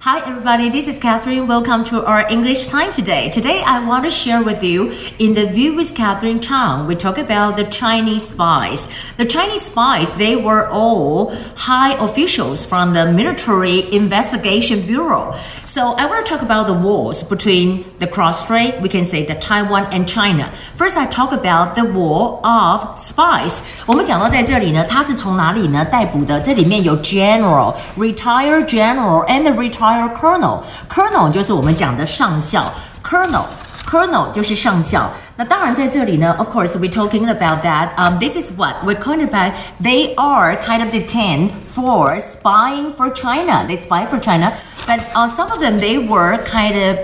[0.00, 0.70] Hi, everybody.
[0.70, 1.48] This is Catherine.
[1.48, 3.28] Welcome to our English time today.
[3.28, 6.86] Today, I want to share with you in the View with Catherine Chang.
[6.86, 8.86] We talk about the Chinese spies.
[9.16, 15.34] The Chinese spies, they were all high officials from the Military Investigation Bureau.
[15.64, 19.26] So I want to talk about the wars between the cross strait, we can say
[19.26, 20.52] the Taiwan and China.
[20.76, 23.62] First, I talk about the war of spies.
[23.86, 26.38] 我们讲到在这里呢，它是从哪里呢逮捕的？
[26.40, 30.62] 这里面有 general, retired general, and the retired higher colonel.
[30.88, 32.72] Colonel 就是我们讲的上校，
[33.02, 37.90] colonel。Colonel 就是上校，那当然在这里呢，of course we're talking about that.
[37.96, 39.52] Um, this is what we're kind of about.
[39.80, 43.64] They are kind of detained for spying for China.
[43.68, 44.54] They spy for China.
[44.87, 46.97] But uh, some of them they were kind of，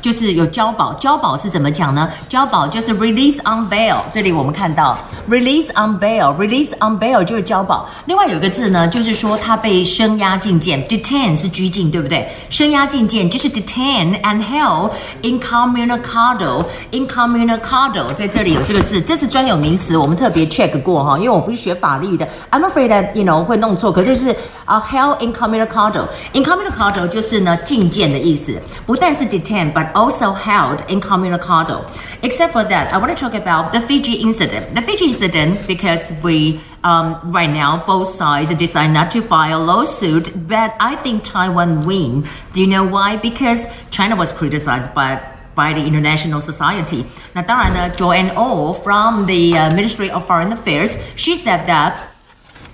[0.00, 2.10] 就是有交保，交保是怎么讲呢？
[2.28, 3.96] 交保就是 release on bail。
[4.12, 4.96] 这里我们看到
[5.28, 7.86] release on bail，release on bail 就是交保。
[8.06, 12.26] 另外有一个字呢，就是说他被声押禁见，detain 是拘禁，对不对？
[12.48, 14.90] 声押禁见就是 detain and held
[15.22, 24.34] incommunicado，incommunicado 在这里有这个字，这是专有名词，我们特别 check 过哈，因为我不是学法律的，I'm afraid that you know 会弄错，可就是
[24.66, 26.08] are held incommunicado.
[26.32, 31.80] Incommunicado 就是呢禁见的意思，不但是 detained but also held incommunicado.
[32.22, 34.74] Except for that, I want to talk about the Fiji incident.
[34.74, 39.64] The Fiji incident because we um, right now both sides decide not to file a
[39.64, 42.24] lawsuit, but I think Taiwan win.
[42.52, 43.16] Do you know why?
[43.16, 45.20] Because China was criticized by
[45.54, 47.04] by the international society.
[47.32, 51.94] 那当然呢，Joanne Ou from the uh, Ministry of Foreign Affairs, she said that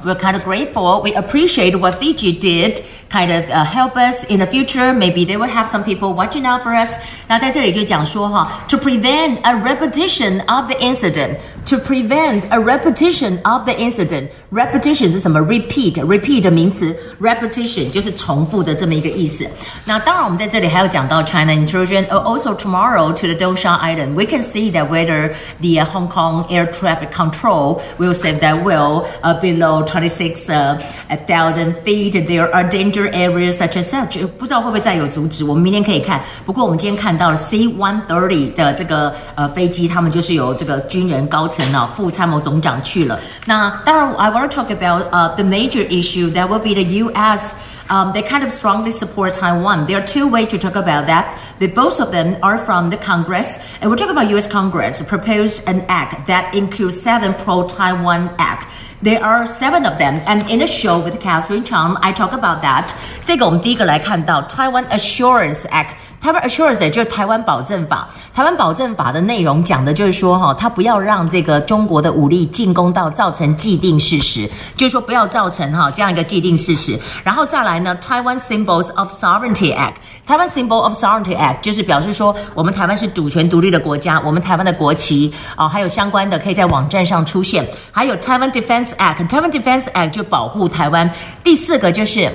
[0.06, 1.02] we're kind of grateful.
[1.04, 4.94] We appreciate what Fiji did, kind of uh, help us in the future.
[4.94, 7.00] Maybe they will have some people watching out for us.
[7.28, 14.29] 那在这里就讲说哈，to prevent a repetition of the incident, to prevent a repetition of the incident.
[14.51, 19.47] Repetition 是什么？Repeat，repeat 名词，repetition 就是重复的这么一个意思。
[19.85, 24.15] 那当然，我们在这里还有讲到 China intrusion, also tomorrow to the Dongsha Island.
[24.15, 28.63] We can see that whether the uh, Hong Kong air traffic control will say that
[28.63, 34.19] will uh, below 26,000 uh, feet there are danger areas such as such.
[34.37, 35.45] 不知道会不会再有阻止？
[35.45, 36.21] 我们明天可以看。
[36.45, 41.49] 不过我们今天看到了 C-130 的这个呃飞机，他们就是有这个军人高。
[41.52, 43.20] 层啊，副参谋总长去了。
[43.46, 47.54] 那当然，I want want to talk about uh, the major issue that will be the U.S.
[47.90, 49.86] Um, they kind of strongly support Taiwan.
[49.88, 51.38] There are two ways to talk about that.
[51.60, 54.48] The, both of them are from the Congress, and we're talking about U.S.
[54.48, 58.68] Congress proposed an act that includes seven pro-Taiwan act.
[59.02, 62.62] There are seven of them, and in the show with Catherine Chang, I talk about
[62.62, 62.94] that.
[63.24, 65.96] 这个我们第一个来看到 Taiwan Assurance Act。
[66.23, 68.09] 台湾 Assurance 就是台湾保证法。
[68.33, 76.97] 台湾保证法的内容讲的就是说，哈，它不要让这个中国的武力进攻到造成既定事实，就是说不要造成哈这样一个既定事实。
[77.25, 79.95] 然后再来呢，Taiwan Symbols of Sovereignty Act，
[80.25, 87.67] 台湾 Symbol of Sovereignty Act 就是表示说，我们台湾是主权独立的国家，我们台湾的国旗啊，还有相关的可以在网站上出现。
[87.91, 91.11] 还有 Taiwan Defense Act，Taiwan Defense Act 就保护台湾。
[91.43, 92.31] 第四个就是。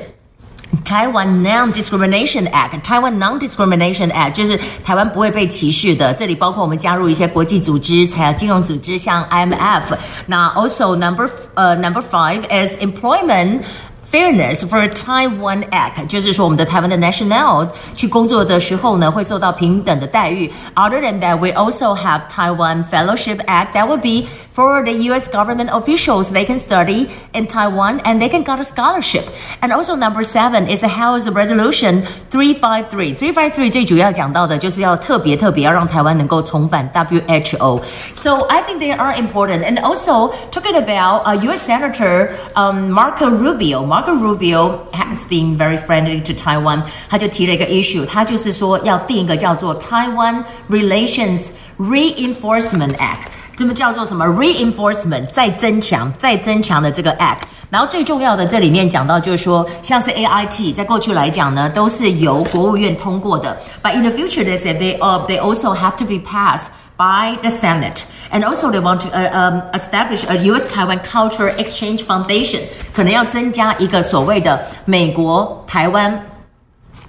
[0.87, 6.13] Taiwan Non-Discrimination Act, Taiwan Non-Discrimination Act 就是台湾不会被歧视的。
[6.15, 9.97] 这里包括我们加入一些国际组织，还有金融组织，像 IMF。
[10.27, 20.53] 那 also number 呃 number five is employment。Fairness for Taiwan Act，就是说我们的台湾的 national 去工作的时候呢，会受到平等的待遇。
[20.75, 23.73] Other than that, we also have Taiwan Fellowship Act.
[23.73, 25.29] That would be for the U.S.
[25.29, 26.31] government officials.
[26.31, 29.25] They can study in Taiwan and they can get a scholarship.
[29.61, 33.15] And also number seven is the House Resolution 353.
[33.15, 37.81] 353最主要讲到的就是要特别特别要让台湾能够重返 WHO.
[38.15, 39.65] So I think they are important.
[39.65, 41.63] And also talking about uh, U.S.
[41.63, 43.85] Senator um, Marco Rubio.
[43.87, 55.26] Marco Rubio has been very friendly to Taiwan，他就提了一个 issue，他就是说要定一个叫做 Taiwan Relations Reinforcement Act， 这么叫做什么 reinforcement
[55.32, 57.40] 再增强、再增强的这个 act。
[57.70, 63.58] 然后最重要的这里面讲到就是说，像是 A I T，在过去来讲呢，都是由国务院通过的。
[63.82, 66.68] But in the future, they said they uh they also have to be passed
[66.98, 68.04] by the Senate.
[68.32, 70.68] And also they want to uh, um, establish a U.S.
[70.68, 72.62] Taiwan Culture Exchange Foundation，
[72.94, 76.22] 可能要增加一个所谓的美国台湾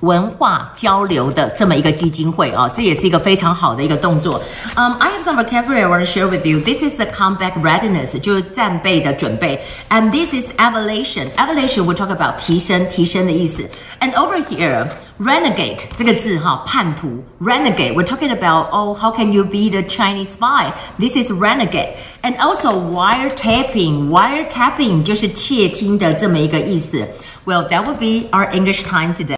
[0.00, 4.40] 文化交流的这么一个基金会啊，这也是一个非常好的一个动作。
[4.76, 6.60] Um, I have some vocabulary I want to share with you.
[6.60, 9.60] This is the combat readiness，就是战备的准备
[9.90, 11.28] ，and this is evaluation.
[11.36, 13.68] Evaluation we talk about 提升，提升的意思。
[14.00, 14.86] And over here.
[15.18, 15.82] renegade
[17.92, 20.72] we're talking about oh, how can you be the Chinese spy?
[20.96, 21.96] This is renegade.
[22.22, 27.04] And also wiretapping, wiretapping 就是窃听的这么一个意思。
[27.44, 29.36] Well, that would be our English time today.